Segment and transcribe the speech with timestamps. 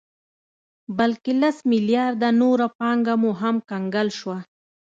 [0.97, 4.37] بلکې لس مليارده نوره پانګه مو هم کنګل شوه